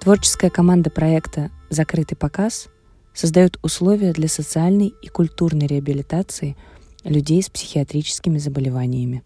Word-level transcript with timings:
Творческая 0.00 0.48
команда 0.48 0.88
проекта 0.88 1.50
«Закрытый 1.68 2.16
показ» 2.16 2.70
создает 3.12 3.58
условия 3.62 4.14
для 4.14 4.28
социальной 4.28 4.94
и 5.02 5.08
культурной 5.08 5.66
реабилитации 5.66 6.56
людей 7.04 7.42
с 7.42 7.50
психиатрическими 7.50 8.38
заболеваниями. 8.38 9.22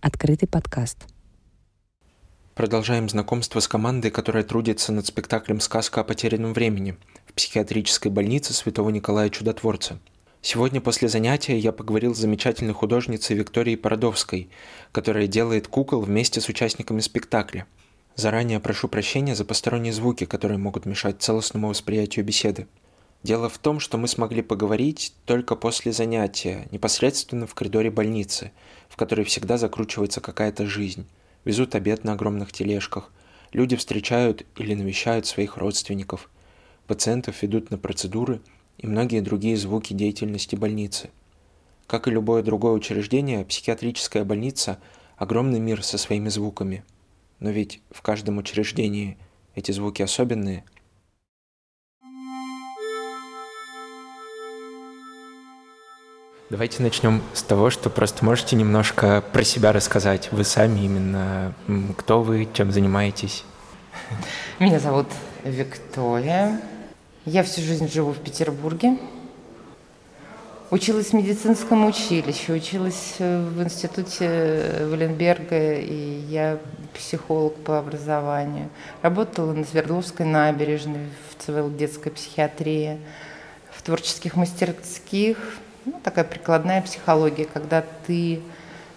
Открытый 0.00 0.48
подкаст. 0.48 0.96
Продолжаем 2.54 3.10
знакомство 3.10 3.60
с 3.60 3.68
командой, 3.68 4.10
которая 4.10 4.44
трудится 4.44 4.92
над 4.92 5.04
спектаклем 5.04 5.60
«Сказка 5.60 6.00
о 6.00 6.04
потерянном 6.04 6.54
времени» 6.54 6.96
в 7.26 7.34
психиатрической 7.34 8.10
больнице 8.10 8.54
Святого 8.54 8.88
Николая 8.88 9.28
Чудотворца. 9.28 10.00
Сегодня 10.40 10.80
после 10.80 11.08
занятия 11.08 11.58
я 11.58 11.72
поговорил 11.72 12.14
с 12.14 12.18
замечательной 12.18 12.72
художницей 12.72 13.36
Викторией 13.36 13.76
Породовской, 13.76 14.48
которая 14.92 15.26
делает 15.26 15.68
кукол 15.68 16.00
вместе 16.00 16.40
с 16.40 16.48
участниками 16.48 17.00
спектакля. 17.00 17.66
Заранее 18.16 18.60
прошу 18.60 18.88
прощения 18.88 19.34
за 19.34 19.44
посторонние 19.44 19.92
звуки, 19.92 20.24
которые 20.24 20.56
могут 20.56 20.86
мешать 20.86 21.20
целостному 21.20 21.68
восприятию 21.68 22.24
беседы. 22.24 22.66
Дело 23.22 23.50
в 23.50 23.58
том, 23.58 23.78
что 23.78 23.98
мы 23.98 24.08
смогли 24.08 24.40
поговорить 24.40 25.12
только 25.26 25.54
после 25.54 25.92
занятия, 25.92 26.66
непосредственно 26.70 27.46
в 27.46 27.54
коридоре 27.54 27.90
больницы, 27.90 28.52
в 28.88 28.96
которой 28.96 29.26
всегда 29.26 29.58
закручивается 29.58 30.22
какая-то 30.22 30.64
жизнь. 30.64 31.06
Везут 31.44 31.74
обед 31.74 32.04
на 32.04 32.14
огромных 32.14 32.52
тележках. 32.52 33.12
Люди 33.52 33.76
встречают 33.76 34.46
или 34.56 34.74
навещают 34.74 35.26
своих 35.26 35.58
родственников. 35.58 36.30
Пациентов 36.86 37.42
ведут 37.42 37.70
на 37.70 37.76
процедуры 37.76 38.40
и 38.78 38.86
многие 38.86 39.20
другие 39.20 39.58
звуки 39.58 39.92
деятельности 39.92 40.56
больницы. 40.56 41.10
Как 41.86 42.08
и 42.08 42.10
любое 42.10 42.42
другое 42.42 42.72
учреждение, 42.72 43.44
психиатрическая 43.44 44.24
больница– 44.24 44.78
огромный 45.16 45.60
мир 45.60 45.82
со 45.82 45.98
своими 45.98 46.28
звуками. 46.28 46.82
Но 47.40 47.50
ведь 47.50 47.80
в 47.90 48.02
каждом 48.02 48.38
учреждении 48.38 49.18
эти 49.54 49.72
звуки 49.72 50.02
особенные– 50.02 50.64
Давайте 56.48 56.80
начнем 56.80 57.22
с 57.34 57.42
того, 57.42 57.70
что 57.70 57.90
просто 57.90 58.24
можете 58.24 58.54
немножко 58.54 59.20
про 59.32 59.42
себя 59.42 59.72
рассказать. 59.72 60.30
Вы 60.30 60.44
сами 60.44 60.78
именно, 60.84 61.52
кто 61.96 62.22
вы, 62.22 62.48
чем 62.52 62.70
занимаетесь? 62.70 63.42
Меня 64.60 64.78
зовут 64.78 65.08
Виктория. 65.42 66.60
Я 67.24 67.42
всю 67.42 67.62
жизнь 67.62 67.90
живу 67.90 68.12
в 68.12 68.18
Петербурге. 68.18 68.96
Училась 70.68 71.10
в 71.10 71.12
медицинском 71.12 71.86
училище, 71.86 72.52
училась 72.52 73.14
в 73.20 73.62
институте 73.62 74.84
Валенберга, 74.90 75.74
и 75.74 76.24
я 76.28 76.58
психолог 76.92 77.54
по 77.62 77.78
образованию. 77.78 78.68
Работала 79.00 79.52
на 79.52 79.64
Свердловской 79.64 80.26
набережной 80.26 81.06
в 81.30 81.44
ЦВЛ 81.44 81.70
детской 81.70 82.10
психиатрии, 82.10 82.98
в 83.70 83.80
творческих 83.82 84.34
мастерских, 84.34 85.36
ну, 85.84 86.00
такая 86.02 86.24
прикладная 86.24 86.82
психология, 86.82 87.44
когда 87.44 87.84
ты, 88.08 88.40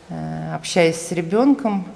э, 0.10 0.56
общаясь 0.56 1.00
с 1.00 1.12
ребенком, 1.12 1.88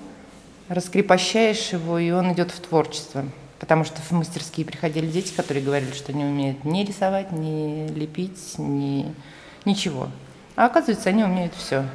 раскрепощаешь 0.70 1.70
его, 1.70 1.98
и 1.98 2.12
он 2.12 2.32
идет 2.34 2.52
в 2.52 2.60
творчество. 2.60 3.26
Потому 3.58 3.86
что 3.86 4.04
в 4.04 4.12
мастерские 4.12 4.68
приходили 4.68 5.08
дети, 5.08 5.34
которые 5.34 5.64
говорили, 5.64 5.94
что 5.94 6.14
не 6.14 6.26
умеют 6.26 6.64
ни 6.64 6.84
рисовать, 6.84 7.32
ни 7.32 7.88
лепить, 7.88 8.60
ни 8.60 9.16
ничего. 9.66 10.10
А 10.56 10.66
оказывается, 10.66 11.10
они 11.10 11.24
умеют 11.24 11.54
все. 11.56 11.86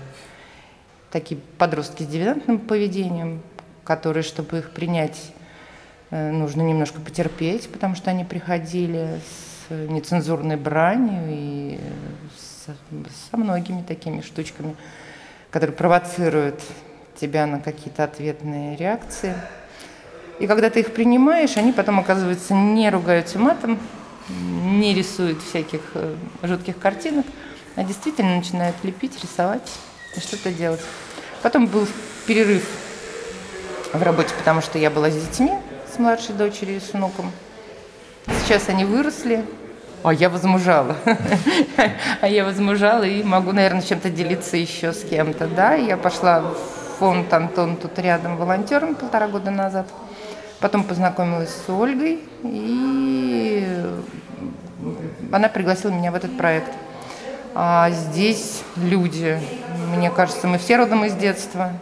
Такие 1.10 1.40
подростки 1.58 2.02
с 2.02 2.06
девиантным 2.06 2.58
поведением, 2.58 3.42
которые, 3.84 4.22
чтобы 4.22 4.58
их 4.58 4.70
принять, 4.70 5.32
э, 6.10 6.30
нужно 6.30 6.62
немножко 6.62 7.00
потерпеть, 7.00 7.70
потому 7.70 7.94
что 7.94 8.10
они 8.10 8.24
приходили 8.24 9.20
с 9.26 9.70
нецензурной 9.70 10.56
бранью 10.56 11.22
и 11.28 11.80
с 12.36 12.58
со 13.30 13.36
многими 13.36 13.82
такими 13.82 14.20
штучками, 14.20 14.76
которые 15.50 15.76
провоцируют 15.76 16.60
тебя 17.20 17.46
на 17.46 17.60
какие-то 17.60 18.04
ответные 18.04 18.76
реакции. 18.76 19.34
И 20.38 20.46
когда 20.46 20.70
ты 20.70 20.80
их 20.80 20.92
принимаешь, 20.92 21.56
они 21.56 21.72
потом, 21.72 21.98
оказывается, 21.98 22.54
не 22.54 22.90
ругаются 22.90 23.38
матом, 23.38 23.78
не 24.28 24.94
рисуют 24.94 25.42
всяких 25.42 25.80
э, 25.94 26.14
жутких 26.42 26.78
картинок, 26.78 27.26
а 27.76 27.84
действительно 27.84 28.36
начинают 28.36 28.76
лепить, 28.82 29.22
рисовать 29.22 29.70
и 30.16 30.20
что-то 30.20 30.52
делать. 30.52 30.80
Потом 31.42 31.66
был 31.66 31.86
перерыв 32.26 32.68
в 33.92 34.02
работе, 34.02 34.34
потому 34.36 34.60
что 34.60 34.78
я 34.78 34.90
была 34.90 35.10
с 35.10 35.14
детьми, 35.14 35.52
с 35.92 35.98
младшей 35.98 36.34
дочерью 36.34 36.76
и 36.76 36.80
с 36.80 36.92
внуком. 36.92 37.30
Сейчас 38.44 38.68
они 38.68 38.84
выросли, 38.84 39.44
а 40.02 40.12
я 40.12 40.30
возмужала. 40.30 40.96
а 42.20 42.28
я 42.28 42.44
возмужала 42.44 43.04
и 43.04 43.22
могу, 43.22 43.52
наверное, 43.52 43.82
чем-то 43.82 44.10
делиться 44.10 44.56
еще 44.56 44.92
с 44.92 45.02
кем-то. 45.02 45.46
Да, 45.46 45.74
я 45.74 45.96
пошла 45.96 46.40
в 46.40 46.56
фонд 46.98 47.32
Антон 47.32 47.76
тут 47.76 47.98
рядом 47.98 48.36
волонтером 48.36 48.94
полтора 48.94 49.28
года 49.28 49.50
назад. 49.50 49.86
Потом 50.60 50.82
познакомилась 50.82 51.50
с 51.50 51.70
Ольгой, 51.70 52.20
и 52.42 53.80
она 55.30 55.48
пригласила 55.48 55.92
меня 55.92 56.10
в 56.10 56.16
этот 56.16 56.36
проект. 56.36 56.72
А 57.54 57.90
здесь 57.90 58.62
люди, 58.76 59.40
мне 59.96 60.10
кажется, 60.10 60.46
мы 60.46 60.58
все 60.58 60.76
родом 60.76 61.04
из 61.04 61.14
детства. 61.14 61.72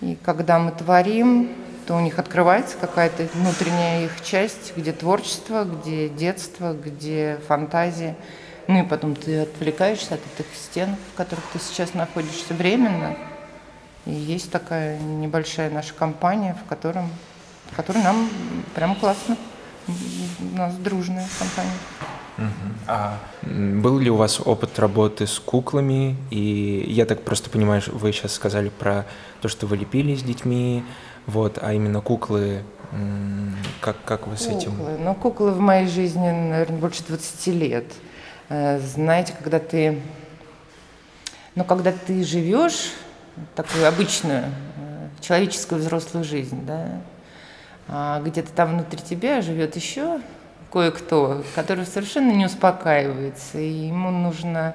И 0.00 0.16
когда 0.24 0.58
мы 0.58 0.72
творим, 0.72 1.50
то 1.86 1.96
у 1.96 2.00
них 2.00 2.18
открывается 2.18 2.76
какая-то 2.76 3.28
внутренняя 3.34 4.04
их 4.04 4.22
часть, 4.22 4.76
где 4.76 4.92
творчество, 4.92 5.64
где 5.64 6.08
детство, 6.08 6.72
где 6.74 7.38
фантазия. 7.48 8.16
Ну 8.68 8.84
и 8.84 8.86
потом 8.86 9.16
ты 9.16 9.40
отвлекаешься 9.40 10.14
от 10.14 10.20
этих 10.34 10.46
стен, 10.54 10.96
в 11.12 11.16
которых 11.16 11.44
ты 11.52 11.58
сейчас 11.58 11.94
находишься 11.94 12.54
временно. 12.54 13.16
И 14.06 14.12
есть 14.12 14.50
такая 14.50 14.98
небольшая 14.98 15.70
наша 15.70 15.94
компания, 15.94 16.56
в, 16.64 16.68
котором, 16.68 17.10
в 17.70 17.76
которой 17.76 18.02
нам 18.02 18.28
прям 18.74 18.94
классно. 18.96 19.36
У 19.88 20.56
нас 20.56 20.74
дружная 20.76 21.26
компания. 21.38 22.11
А 22.86 23.18
был 23.42 23.98
ли 23.98 24.10
у 24.10 24.16
вас 24.16 24.40
опыт 24.40 24.78
работы 24.78 25.26
с 25.26 25.38
куклами? 25.38 26.16
И 26.30 26.84
я 26.88 27.06
так 27.06 27.22
просто 27.22 27.50
понимаю, 27.50 27.82
вы 27.86 28.12
сейчас 28.12 28.32
сказали 28.32 28.68
про 28.68 29.06
то, 29.40 29.48
что 29.48 29.66
вы 29.66 29.76
лепили 29.76 30.14
с 30.14 30.22
детьми, 30.22 30.84
вот, 31.26 31.58
а 31.60 31.72
именно 31.72 32.00
куклы, 32.00 32.62
как, 33.80 33.96
как 34.04 34.26
вы 34.26 34.36
с 34.36 34.46
этим? 34.46 34.72
Куклы. 34.72 34.96
Ну, 34.98 35.14
куклы 35.14 35.50
в 35.52 35.60
моей 35.60 35.86
жизни, 35.86 36.30
наверное, 36.30 36.78
больше 36.78 37.02
20 37.06 37.46
лет. 37.48 37.86
Э, 38.48 38.78
знаете, 38.80 39.34
когда 39.36 39.58
ты, 39.58 40.00
ну, 41.54 41.64
когда 41.64 41.92
ты 41.92 42.22
живешь 42.24 42.92
такую 43.54 43.88
обычную 43.88 44.44
э, 44.44 45.08
человеческую 45.20 45.80
взрослую 45.80 46.24
жизнь, 46.24 46.66
да, 46.66 47.00
а 47.88 48.20
где-то 48.20 48.52
там 48.52 48.74
внутри 48.74 49.00
тебя 49.00 49.40
живет 49.40 49.76
еще 49.76 50.20
кое-кто, 50.72 51.42
который 51.54 51.84
совершенно 51.84 52.32
не 52.32 52.46
успокаивается, 52.46 53.58
и 53.58 53.68
ему 53.68 54.10
нужно 54.10 54.74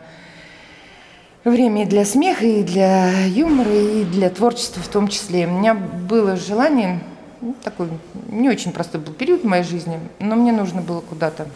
время 1.44 1.84
и 1.84 1.86
для 1.86 2.06
смеха, 2.06 2.46
и 2.46 2.64
для 2.64 3.26
юмора, 3.26 3.74
и 3.74 4.04
для 4.04 4.30
творчества 4.30 4.82
в 4.82 4.88
том 4.88 5.08
числе. 5.08 5.48
У 5.48 5.52
меня 5.52 5.74
было 5.74 6.36
желание, 6.36 7.00
ну, 7.42 7.56
такой 7.64 7.90
не 8.30 8.50
очень 8.50 8.72
простой 8.72 9.02
был 9.02 9.14
период 9.14 9.42
в 9.42 9.48
моей 9.48 9.64
жизни, 9.64 10.00
но 10.20 10.36
мне 10.36 10.52
нужно 10.52 10.82
было 10.82 11.02
куда-то 11.02 11.48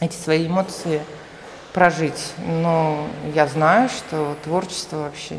эти 0.00 0.14
свои 0.14 0.46
эмоции 0.46 1.02
прожить. 1.72 2.32
Но 2.46 3.06
я 3.34 3.46
знаю, 3.46 3.88
что 3.88 4.36
творчество 4.44 4.96
вообще 4.98 5.36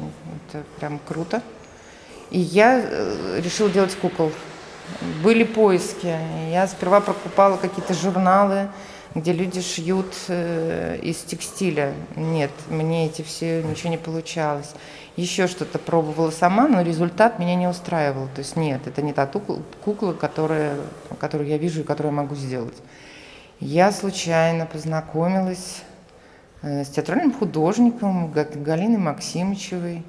это 0.49 0.63
прям 0.79 0.99
круто. 1.07 1.41
И 2.29 2.39
я 2.39 2.79
э, 2.81 3.41
решила 3.43 3.69
делать 3.69 3.95
кукол. 3.95 4.31
Были 5.23 5.43
поиски. 5.43 6.15
Я 6.51 6.67
сперва 6.67 7.01
покупала 7.01 7.57
какие-то 7.57 7.93
журналы, 7.93 8.69
где 9.15 9.33
люди 9.33 9.61
шьют 9.61 10.13
э, 10.27 10.99
из 11.01 11.17
текстиля. 11.17 11.93
Нет, 12.15 12.51
мне 12.69 13.07
эти 13.07 13.21
все 13.21 13.61
ничего 13.63 13.89
не 13.89 13.97
получалось. 13.97 14.73
Еще 15.17 15.47
что-то 15.47 15.77
пробовала 15.79 16.31
сама, 16.31 16.67
но 16.67 16.81
результат 16.81 17.37
меня 17.37 17.55
не 17.55 17.67
устраивал. 17.67 18.27
То 18.33 18.39
есть 18.39 18.55
нет, 18.55 18.87
это 18.87 19.01
не 19.01 19.11
та 19.11 19.25
кукла, 19.25 20.13
которая, 20.13 20.77
которую 21.19 21.49
я 21.49 21.57
вижу 21.57 21.81
и 21.81 21.83
которую 21.83 22.13
я 22.13 22.21
могу 22.21 22.35
сделать. 22.35 22.77
Я 23.59 23.91
случайно 23.91 24.65
познакомилась 24.65 25.81
э, 26.61 26.83
с 26.83 26.87
театральным 26.89 27.33
художником 27.33 28.31
Галиной 28.31 28.97
Максимовичевой. 28.97 30.03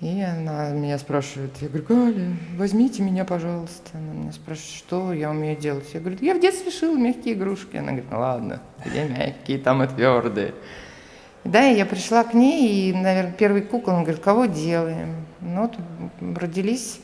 И 0.00 0.20
она 0.20 0.70
меня 0.70 0.96
спрашивает, 0.96 1.50
я 1.60 1.68
говорю, 1.68 1.84
Галя, 1.88 2.36
возьмите 2.56 3.02
меня, 3.02 3.24
пожалуйста. 3.24 3.90
Она 3.94 4.12
меня 4.12 4.32
спрашивает, 4.32 4.76
что 4.76 5.12
я 5.12 5.30
умею 5.30 5.58
делать. 5.58 5.92
Я 5.92 5.98
говорю, 5.98 6.18
я 6.20 6.34
в 6.34 6.40
детстве 6.40 6.70
шила 6.70 6.96
мягкие 6.96 7.34
игрушки. 7.34 7.76
Она 7.76 7.88
говорит, 7.88 8.10
ну 8.10 8.20
ладно, 8.20 8.62
где 8.84 9.04
мягкие, 9.04 9.58
там 9.58 9.82
и 9.82 9.88
твердые. 9.88 10.54
Да, 11.42 11.62
я 11.62 11.84
пришла 11.84 12.22
к 12.22 12.34
ней, 12.34 12.90
и, 12.90 12.92
наверное, 12.92 13.32
первый 13.32 13.62
кукол, 13.62 13.94
она 13.94 14.02
говорит, 14.02 14.22
кого 14.22 14.46
делаем? 14.46 15.16
Ну, 15.40 15.62
вот 15.62 16.38
родились 16.38 17.00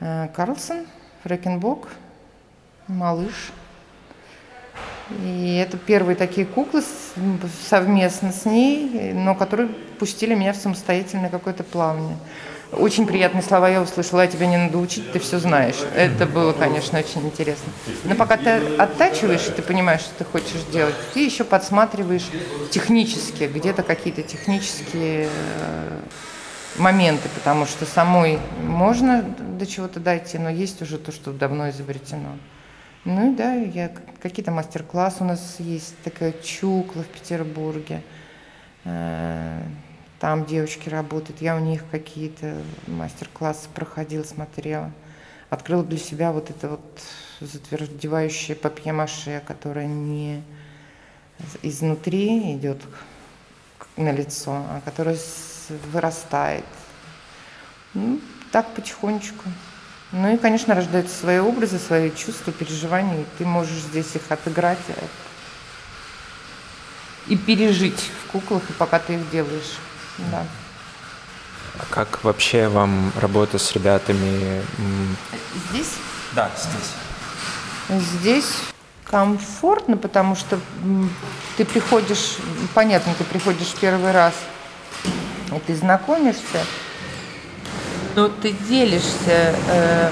э, 0.00 0.28
Карлсон, 0.34 0.86
Фрэкенбок 1.24 1.88
малыш. 2.86 3.52
И 5.24 5.56
это 5.56 5.76
первые 5.76 6.16
такие 6.16 6.46
куклы 6.46 6.82
совместно 7.68 8.32
с 8.32 8.44
ней, 8.44 9.12
но 9.12 9.34
которые 9.34 9.68
пустили 9.98 10.34
меня 10.34 10.52
в 10.52 10.56
самостоятельное 10.56 11.30
какое-то 11.30 11.64
плавание. 11.64 12.16
Очень 12.72 13.06
приятные 13.06 13.42
слова 13.42 13.68
я 13.68 13.82
услышала, 13.82 14.20
я 14.20 14.28
тебя 14.28 14.46
не 14.46 14.56
надо 14.56 14.78
учить, 14.78 15.10
ты 15.10 15.18
все 15.18 15.40
знаешь. 15.40 15.74
Это 15.96 16.24
было, 16.24 16.52
конечно, 16.52 17.00
очень 17.00 17.26
интересно. 17.26 17.72
Но 18.04 18.14
пока 18.14 18.36
ты 18.36 18.50
оттачиваешь, 18.76 19.48
и 19.48 19.50
ты 19.50 19.60
понимаешь, 19.60 20.02
что 20.02 20.14
ты 20.18 20.24
хочешь 20.24 20.62
делать, 20.72 20.94
ты 21.12 21.24
еще 21.24 21.42
подсматриваешь 21.42 22.28
технически, 22.70 23.50
где-то 23.52 23.82
какие-то 23.82 24.22
технические 24.22 25.28
э, 25.28 26.00
моменты, 26.76 27.28
потому 27.34 27.66
что 27.66 27.86
самой 27.86 28.38
можно 28.62 29.22
до 29.22 29.66
чего-то 29.66 29.98
дойти, 29.98 30.38
но 30.38 30.48
есть 30.48 30.80
уже 30.80 30.98
то, 30.98 31.10
что 31.10 31.32
давно 31.32 31.70
изобретено. 31.70 32.36
Ну 33.04 33.34
да, 33.34 33.54
я 33.54 33.90
какие-то 34.20 34.50
мастер-классы 34.50 35.22
у 35.22 35.26
нас 35.26 35.56
есть, 35.58 35.96
такая 36.04 36.32
чукла 36.32 37.02
в 37.02 37.06
Петербурге. 37.06 38.02
Э, 38.84 39.62
там 40.18 40.44
девочки 40.44 40.90
работают, 40.90 41.40
я 41.40 41.56
у 41.56 41.60
них 41.60 41.82
какие-то 41.90 42.60
мастер-классы 42.86 43.70
проходила, 43.74 44.22
смотрела. 44.22 44.92
Открыла 45.48 45.82
для 45.82 45.96
себя 45.96 46.30
вот 46.30 46.50
это 46.50 46.68
вот 46.68 47.00
затвердевающее 47.40 48.54
папье-маше, 48.54 49.42
которое 49.46 49.86
не 49.86 50.42
изнутри 51.62 52.54
идет 52.54 52.82
на 53.96 54.12
лицо, 54.12 54.52
а 54.52 54.82
которое 54.84 55.16
вырастает. 55.90 56.66
Ну, 57.94 58.20
так 58.52 58.74
потихонечку. 58.74 59.44
Ну 60.12 60.34
и, 60.34 60.36
конечно, 60.36 60.74
рождаются 60.74 61.16
свои 61.16 61.38
образы, 61.38 61.78
свои 61.78 62.10
чувства, 62.10 62.52
переживания, 62.52 63.20
и 63.20 63.26
ты 63.38 63.44
можешь 63.44 63.78
здесь 63.78 64.16
их 64.16 64.22
отыграть 64.28 64.78
э, 64.88 64.94
и 67.28 67.36
пережить 67.36 68.10
в 68.24 68.32
куклах, 68.32 68.62
и 68.68 68.72
пока 68.72 68.98
ты 68.98 69.14
их 69.14 69.30
делаешь. 69.30 69.78
Да. 70.32 70.44
А 71.78 71.84
как 71.90 72.24
вообще 72.24 72.66
вам 72.66 73.12
работа 73.20 73.58
с 73.58 73.72
ребятами? 73.72 74.62
Здесь? 75.70 75.94
Да, 76.34 76.50
здесь. 76.58 78.02
Здесь 78.18 78.52
комфортно, 79.04 79.96
потому 79.96 80.34
что 80.34 80.58
ты 81.56 81.64
приходишь, 81.64 82.36
понятно, 82.74 83.14
ты 83.14 83.24
приходишь 83.24 83.74
первый 83.80 84.10
раз, 84.12 84.34
и 85.04 85.58
ты 85.66 85.74
знакомишься, 85.74 86.64
но 88.16 88.28
ты 88.28 88.52
делишься 88.68 89.54
э, 89.68 90.10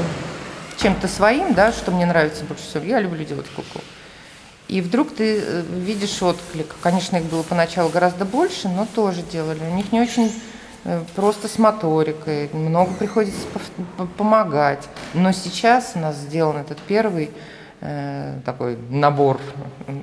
чем-то 0.79 1.09
своим, 1.09 1.55
да, 1.55 1.73
что 1.73 1.91
мне 1.91 2.07
нравится 2.07 2.45
больше 2.45 2.65
всего. 2.65 2.85
Я 2.85 3.01
люблю 3.01 3.25
делать 3.25 3.47
куклу. 3.55 3.83
И 4.69 4.81
вдруг 4.81 5.15
ты 5.15 5.41
э, 5.41 5.63
видишь 5.63 6.23
отклик. 6.23 6.75
Конечно, 6.83 7.17
их 7.17 7.25
было 7.25 7.43
поначалу 7.43 7.89
гораздо 7.89 8.25
больше, 8.25 8.69
но 8.69 8.87
тоже 8.87 9.23
делали. 9.23 9.61
У 9.61 9.75
них 9.75 9.93
не 9.93 10.01
очень 10.01 10.33
э, 10.85 11.03
просто 11.17 11.49
с 11.49 11.59
моторикой, 11.59 12.51
много 12.53 12.93
приходится 12.95 13.41
помогать. 14.17 14.85
Но 15.15 15.33
сейчас 15.33 15.93
у 15.95 15.99
нас 16.01 16.17
сделан 16.17 16.59
этот 16.59 16.79
первый 16.79 17.31
э, 17.81 18.41
такой 18.45 18.79
набор 18.91 19.41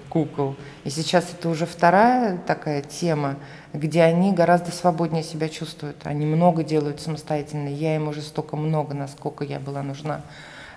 кукол. 0.10 0.56
И 0.83 0.89
сейчас 0.89 1.31
это 1.31 1.50
уже 1.50 1.66
вторая 1.66 2.38
такая 2.38 2.81
тема, 2.81 3.36
где 3.74 4.04
они 4.04 4.33
гораздо 4.33 4.72
свободнее 4.72 5.24
себя 5.24 5.50
чувствуют. 5.50 5.98
Они 6.06 6.25
много 6.25 6.63
делают 6.63 7.01
самостоятельно. 7.01 7.68
Я 7.68 7.95
им 7.95 8.07
уже 8.07 8.22
столько 8.22 8.56
много, 8.56 8.94
насколько 8.94 9.44
я 9.44 9.60
была 9.60 9.83
нужна. 9.83 10.22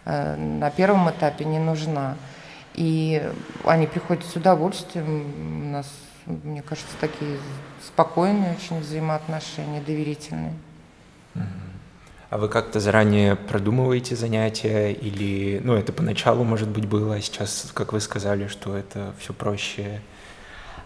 Э, 0.05 0.37
на 0.37 0.71
первом 0.71 1.11
этапе 1.11 1.45
не 1.45 1.59
нужна. 1.59 2.17
И 2.75 3.23
они 3.65 3.87
приходят 3.87 4.25
с 4.25 4.37
удовольствием. 4.37 5.67
У 5.67 5.73
нас, 5.73 5.91
мне 6.27 6.62
кажется, 6.62 6.94
такие 7.01 7.39
спокойные 7.85 8.55
очень 8.55 8.81
взаимоотношения, 8.81 9.81
доверительные. 9.81 10.53
А 12.31 12.37
вы 12.37 12.49
как-то 12.49 12.79
заранее 12.79 13.37
продумываете 13.37 14.15
занятия 14.15 14.93
или, 14.93 15.63
ну, 15.65 15.75
это 15.75 15.95
поначалу, 15.95 16.45
может 16.45 16.69
быть, 16.69 16.85
было, 16.85 17.15
а 17.15 17.21
сейчас, 17.23 17.71
как 17.73 17.95
вы 17.95 18.01
сказали, 18.01 18.49
что 18.49 18.77
это 18.77 19.15
все 19.19 19.33
проще? 19.33 20.03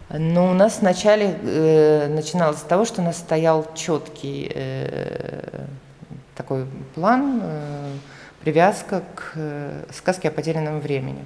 Ну, 0.09 0.50
у 0.50 0.55
нас 0.55 0.83
вначале 0.83 1.37
э, 1.43 2.06
начиналось 2.06 2.59
с 2.59 2.62
того, 2.62 2.85
что 2.85 3.03
у 3.03 3.05
нас 3.05 3.19
стоял 3.19 3.67
четкий 3.75 4.53
э, 4.55 5.67
такой 6.37 6.67
план, 6.94 7.41
э, 7.43 7.93
привязка 8.44 9.03
к 9.17 9.33
э, 9.35 9.85
сказке 9.93 10.29
о 10.29 10.31
потерянном 10.31 10.79
времени. 10.79 11.25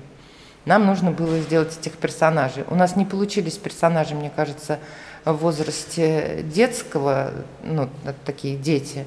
Нам 0.65 0.87
нужно 0.87 1.11
было 1.11 1.39
сделать 1.41 1.77
этих 1.79 1.93
персонажей. 1.93 2.65
У 2.71 2.75
нас 2.75 2.97
не 2.97 3.05
получились 3.05 3.59
персонажи, 3.59 4.15
мне 4.15 4.33
кажется, 4.35 4.79
в 5.27 5.35
возрасте 5.35 6.43
детского, 6.43 7.33
ну, 7.63 7.91
такие 8.25 8.57
дети. 8.57 9.05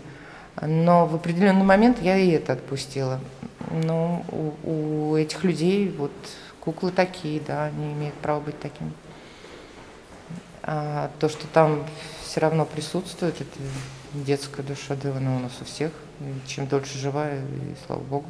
Но 0.61 1.05
в 1.05 1.15
определенный 1.15 1.63
момент 1.63 2.01
я 2.01 2.17
и 2.17 2.29
это 2.31 2.53
отпустила. 2.53 3.19
Но 3.71 4.25
у, 4.31 5.11
у 5.11 5.15
этих 5.15 5.43
людей 5.43 5.89
вот 5.89 6.11
куклы 6.59 6.91
такие, 6.91 7.39
да, 7.39 7.65
они 7.65 7.93
имеют 7.93 8.15
право 8.15 8.39
быть 8.39 8.59
такими. 8.59 8.91
А 10.63 11.09
то, 11.19 11.29
что 11.29 11.47
там 11.47 11.85
все 12.23 12.41
равно 12.41 12.65
присутствует, 12.65 13.35
это 13.41 13.59
детская 14.13 14.63
душа 14.63 14.95
Девана 14.95 15.37
у 15.37 15.39
нас 15.39 15.53
у 15.61 15.65
всех. 15.65 15.91
И 16.19 16.47
чем 16.47 16.67
дольше 16.67 16.97
живая, 16.97 17.41
и 17.41 17.85
слава 17.85 18.01
богу. 18.01 18.29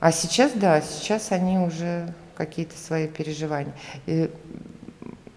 А 0.00 0.12
сейчас, 0.12 0.52
да, 0.54 0.80
сейчас 0.80 1.30
они 1.30 1.58
уже 1.58 2.14
какие-то 2.34 2.76
свои 2.78 3.06
переживания. 3.06 3.74
И 4.06 4.30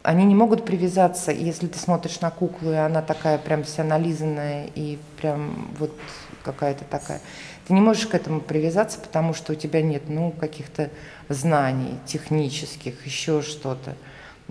они 0.03 0.25
не 0.25 0.35
могут 0.35 0.65
привязаться, 0.65 1.31
если 1.31 1.67
ты 1.67 1.79
смотришь 1.79 2.19
на 2.19 2.29
куклу, 2.29 2.71
и 2.71 2.75
она 2.75 3.01
такая 3.01 3.37
прям 3.37 3.63
вся 3.63 3.85
нализанная 3.85 4.67
и 4.75 4.99
прям 5.19 5.73
вот 5.79 5.97
какая-то 6.43 6.83
такая. 6.83 7.21
Ты 7.65 7.73
не 7.73 7.79
можешь 7.79 8.07
к 8.07 8.13
этому 8.13 8.41
привязаться, 8.41 8.99
потому 8.99 9.33
что 9.33 9.53
у 9.53 9.55
тебя 9.55 9.81
нет, 9.81 10.03
ну, 10.09 10.31
каких-то 10.31 10.89
знаний 11.29 11.97
технических, 12.05 13.05
еще 13.05 13.41
что-то, 13.41 13.95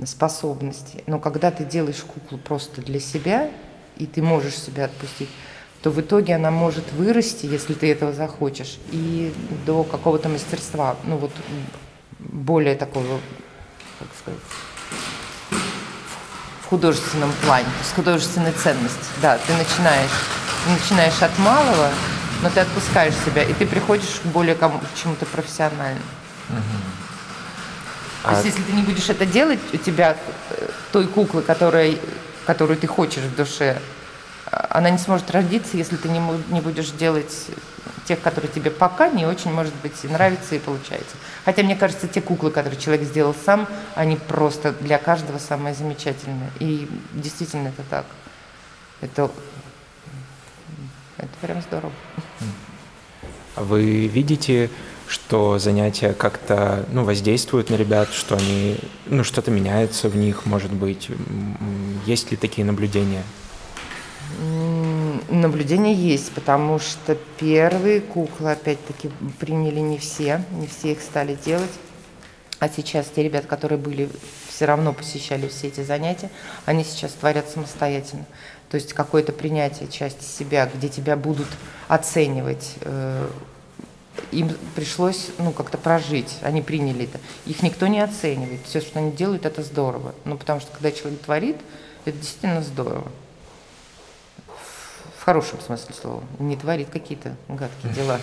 способностей. 0.07 1.05
Но 1.07 1.19
когда 1.19 1.51
ты 1.51 1.65
делаешь 1.65 2.03
куклу 2.03 2.39
просто 2.39 2.81
для 2.81 2.99
себя, 2.99 3.51
и 3.99 4.07
ты 4.07 4.23
можешь 4.23 4.57
себя 4.57 4.87
отпустить, 4.87 5.29
то 5.83 5.91
в 5.91 6.01
итоге 6.01 6.35
она 6.35 6.51
может 6.51 6.91
вырасти, 6.93 7.45
если 7.45 7.75
ты 7.75 7.93
этого 7.93 8.15
захочешь, 8.15 8.79
и 8.91 9.35
до 9.67 9.85
какого-то 9.85 10.31
мастерства, 10.31 10.97
ну 11.05 11.19
вот 11.19 11.33
более 12.19 12.75
такого, 12.75 13.21
как 13.99 14.09
сказать, 14.19 14.41
художественном 16.73 17.31
плане, 17.45 17.67
то 17.67 17.83
есть 17.83 17.95
художественной 17.95 18.53
ценности. 18.53 19.05
Да, 19.21 19.37
ты 19.37 19.53
начинаешь, 19.53 20.11
ты 20.65 20.71
начинаешь 20.71 21.21
от 21.21 21.39
малого, 21.39 21.91
но 22.43 22.49
ты 22.49 22.61
отпускаешь 22.61 23.13
себя, 23.27 23.43
и 23.43 23.53
ты 23.53 23.67
приходишь 23.67 24.21
к 24.23 24.27
более 24.29 24.57
чему-то 25.03 25.27
профессиональному. 25.27 26.01
Угу. 26.49 26.59
А... 28.25 28.29
То 28.29 28.35
есть, 28.37 28.47
если 28.47 28.63
ты 28.63 28.73
не 28.73 28.81
будешь 28.85 29.07
это 29.11 29.27
делать, 29.27 29.59
у 29.75 29.77
тебя 29.77 30.17
э, 30.49 30.69
той 30.93 31.07
куклы, 31.09 31.43
которой, 31.43 32.01
которую 32.47 32.79
ты 32.79 32.87
хочешь 32.87 33.25
в 33.25 33.37
душе, 33.37 33.79
она 34.71 34.89
не 34.89 34.99
сможет 34.99 35.31
родиться, 35.31 35.77
если 35.77 35.97
ты 35.97 36.09
не, 36.09 36.23
не 36.49 36.63
будешь 36.63 36.89
делать 36.89 37.49
тех, 38.05 38.21
которые 38.21 38.51
тебе 38.51 38.71
пока 38.71 39.09
не 39.09 39.27
очень, 39.27 39.53
может 39.53 39.75
быть, 39.83 39.93
и 40.05 40.09
нравятся 40.09 40.55
и 40.55 40.59
получается. 40.59 41.17
Хотя, 41.45 41.63
мне 41.63 41.77
кажется, 41.77 42.09
те 42.09 42.21
куклы, 42.21 42.51
которые 42.51 42.81
человек 42.81 43.07
сделал 43.07 43.35
сам, 43.35 43.69
они 43.95 44.17
просто 44.17 44.73
для 44.73 44.99
каждого 44.99 45.39
самые 45.39 45.75
замечательные. 45.75 46.51
И 46.59 46.89
действительно 47.13 47.69
это 47.69 47.83
так. 47.89 48.07
Это, 49.01 49.31
это 51.17 51.31
прям 51.41 51.63
здорово. 51.63 51.93
А 53.55 53.65
вы 53.65 54.07
видите, 54.07 54.71
что 55.07 55.59
занятия 55.59 56.15
как-то 56.15 56.87
ну, 56.91 57.05
воздействуют 57.05 57.69
на 57.69 57.75
ребят, 57.75 58.13
что 58.13 58.37
они, 58.37 58.79
ну, 59.07 59.25
что-то 59.25 59.51
меняется 59.51 60.09
в 60.09 60.17
них, 60.17 60.47
может 60.47 60.73
быть? 60.73 61.11
Есть 62.07 62.31
ли 62.31 62.37
такие 62.37 62.65
наблюдения? 62.65 63.23
Наблюдение 65.33 65.95
есть, 65.95 66.31
потому 66.33 66.79
что 66.79 67.17
первые 67.39 68.03
куклы, 68.03 68.53
опять-таки, 68.53 69.11
приняли 69.41 69.81
не 69.81 69.97
все, 69.97 70.45
не 70.51 70.67
все 70.67 70.93
их 70.93 71.01
стали 71.01 71.39
делать. 71.43 71.71
А 72.59 72.69
сейчас 72.69 73.07
те 73.07 73.23
ребята, 73.23 73.49
которые 73.49 73.79
были, 73.79 74.11
все 74.47 74.67
равно 74.67 74.93
посещали 74.93 75.49
все 75.49 75.69
эти 75.69 75.83
занятия, 75.83 76.29
они 76.67 76.85
сейчас 76.85 77.13
творят 77.13 77.49
самостоятельно. 77.49 78.27
То 78.69 78.75
есть 78.75 78.93
какое-то 78.93 79.33
принятие 79.33 79.89
части 79.89 80.23
себя, 80.23 80.71
где 80.73 80.91
тебя 80.91 81.17
будут 81.17 81.49
оценивать, 81.89 82.75
э, 82.83 83.27
им 84.33 84.51
пришлось 84.75 85.31
ну, 85.39 85.53
как-то 85.53 85.79
прожить, 85.79 86.37
они 86.43 86.61
приняли 86.61 87.05
это. 87.05 87.19
Их 87.47 87.63
никто 87.63 87.87
не 87.87 88.01
оценивает, 88.01 88.61
все, 88.67 88.83
что 88.83 88.99
они 88.99 89.13
делают, 89.13 89.47
это 89.47 89.63
здорово. 89.63 90.15
Ну, 90.27 90.37
потому 90.37 90.61
что 90.61 90.71
когда 90.73 90.93
человек 90.93 91.23
творит, 91.23 91.57
это 92.05 92.19
действительно 92.19 92.61
здорово 92.61 93.11
В 95.23 95.25
хорошем 95.25 95.61
смысле 95.61 95.95
слова. 95.95 96.25
Не 96.41 96.57
творит 96.57 96.89
какие-то 96.91 97.37
гадкие 97.49 97.93
дела, 97.93 98.21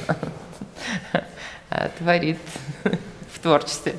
а 1.69 1.89
творит 1.97 2.37
в 3.33 3.39
творчестве. 3.39 3.95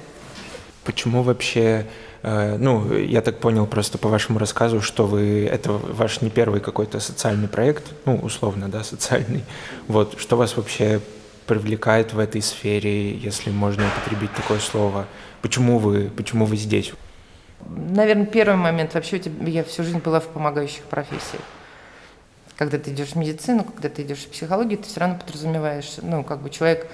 Почему 0.85 1.23
вообще 1.23 1.87
Э, 2.23 2.57
ну, 2.59 2.93
я 2.95 3.23
так 3.23 3.39
понял 3.39 3.67
просто 3.67 3.99
по 3.99 4.09
вашему 4.09 4.39
рассказу, 4.39 4.81
что 4.81 5.07
вы 5.07 5.47
это 5.47 5.73
ваш 5.73 6.21
не 6.21 6.31
первый 6.31 6.61
какой-то 6.61 7.01
социальный 7.01 7.49
проект, 7.49 7.93
ну, 8.05 8.17
условно, 8.17 8.69
да, 8.69 8.85
социальный. 8.85 9.45
Вот, 9.89 10.19
что 10.21 10.37
вас 10.37 10.57
вообще 10.57 11.01
привлекает 11.47 12.13
в 12.13 12.19
этой 12.19 12.43
сфере, 12.43 13.13
если 13.13 13.51
можно 13.51 13.85
употребить 13.87 14.33
такое 14.35 14.59
слово? 14.59 15.07
Почему 15.43 15.79
вы, 15.79 16.11
почему 16.15 16.45
вы 16.45 16.57
здесь? 16.57 16.93
Наверное, 17.67 18.27
первый 18.27 18.57
момент. 18.57 18.95
Вообще 18.95 19.21
я 19.47 19.65
всю 19.65 19.83
жизнь 19.83 19.99
была 19.99 20.21
в 20.21 20.29
помогающих 20.29 20.85
профессиях. 20.85 21.43
Когда 22.61 22.79
ты 22.79 22.91
идешь 22.91 23.13
в 23.13 23.17
медицину, 23.17 23.65
когда 23.65 23.89
ты 23.89 24.03
идешь 24.03 24.19
в 24.19 24.29
психологию, 24.29 24.77
ты 24.77 24.85
все 24.85 25.01
равно 25.01 25.17
подразумеваешь, 25.19 25.95
ну, 26.03 26.23
как 26.23 26.43
бы 26.43 26.51
человек, 26.51 26.91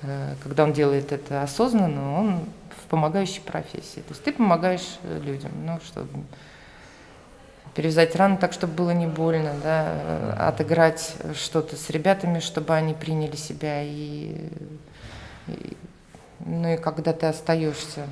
э, 0.00 0.34
когда 0.42 0.64
он 0.64 0.72
делает 0.72 1.12
это 1.12 1.42
осознанно, 1.42 2.18
он 2.18 2.40
помогающей 2.88 3.42
профессии. 3.42 4.00
То 4.00 4.12
есть 4.12 4.24
ты 4.24 4.32
помогаешь 4.32 4.98
э, 5.02 5.20
людям, 5.22 5.52
ну, 5.66 5.78
чтобы 5.84 6.08
перевязать 7.74 8.16
рану 8.16 8.38
так, 8.38 8.54
чтобы 8.54 8.72
было 8.72 8.92
не 8.92 9.06
больно, 9.06 9.52
да, 9.62 9.84
э, 9.88 10.34
отыграть 10.38 11.14
что-то 11.34 11.76
с 11.76 11.90
ребятами, 11.90 12.38
чтобы 12.38 12.74
они 12.74 12.94
приняли 12.94 13.36
себя. 13.36 13.82
И, 13.82 14.48
и, 15.48 15.76
ну 16.46 16.72
и 16.72 16.76
когда 16.78 17.12
ты 17.12 17.26
остаешься 17.26 18.06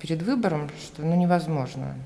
перед 0.00 0.20
выбором, 0.20 0.68
что 0.84 1.00
ну, 1.00 1.16
невозможно 1.16 1.96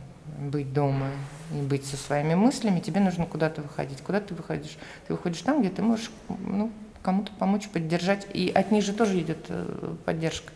быть 0.51 0.73
дома 0.73 1.11
и 1.53 1.61
быть 1.61 1.87
со 1.87 1.97
своими 1.97 2.35
мыслями, 2.35 2.81
тебе 2.81 3.01
нужно 3.01 3.27
куда-то 3.27 3.63
выходить. 3.63 4.01
Куда 4.03 4.21
ты 4.21 4.35
выходишь? 4.35 4.77
Ты 5.07 5.15
выходишь 5.15 5.43
там, 5.43 5.61
где 5.61 5.71
ты 5.71 5.83
можешь 5.83 6.11
ну, 6.29 6.71
кому-то 7.03 7.33
помочь, 7.39 7.69
поддержать. 7.69 8.27
И 8.33 8.51
от 8.51 8.71
них 8.71 8.85
же 8.85 8.93
тоже 8.93 9.21
идет 9.21 9.47
э, 9.49 9.95
поддержка. 10.05 10.53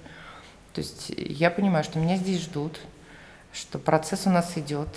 То 0.73 0.81
есть 0.81 1.11
я 1.17 1.51
понимаю, 1.51 1.85
что 1.85 1.99
меня 1.99 2.17
здесь 2.17 2.43
ждут, 2.43 2.81
что 3.53 3.79
процесс 3.79 4.27
у 4.27 4.31
нас 4.31 4.57
идет. 4.57 4.89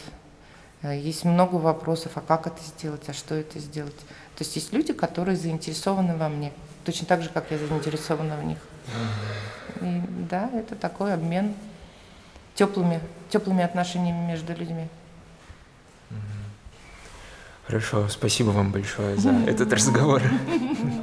Э, 0.82 0.98
есть 0.98 1.26
много 1.26 1.56
вопросов, 1.56 2.14
а 2.16 2.22
как 2.22 2.48
это 2.48 2.62
сделать, 2.64 3.08
а 3.08 3.14
что 3.14 3.36
это 3.36 3.60
сделать. 3.60 3.98
То 4.36 4.44
есть 4.44 4.56
есть 4.56 4.74
люди, 4.74 4.94
которые 4.94 5.36
заинтересованы 5.36 6.16
во 6.16 6.30
мне, 6.30 6.52
точно 6.86 7.08
так 7.08 7.22
же, 7.22 7.30
как 7.30 7.52
я 7.52 7.58
заинтересована 7.58 8.38
в 8.38 8.44
них. 8.44 8.58
И 9.82 10.02
да, 10.30 10.50
это 10.54 10.76
такой 10.76 11.14
обмен 11.14 11.54
теплыми, 12.60 13.00
теплыми 13.30 13.64
отношениями 13.64 14.28
между 14.28 14.54
людьми. 14.54 14.88
Хорошо, 17.66 18.10
спасибо 18.10 18.50
вам 18.50 18.72
большое 18.72 19.16
за 19.16 19.30
этот 19.48 19.72
разговор. 19.72 20.22